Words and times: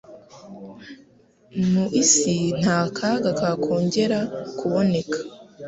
mu 1.69 1.83
isi 2.01 2.35
nta 2.61 2.79
kaga 2.97 3.31
kakongera 3.39 4.19
kuboneka. 4.57 5.17